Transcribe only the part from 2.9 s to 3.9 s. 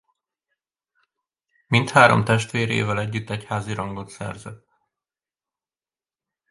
együtt egyházi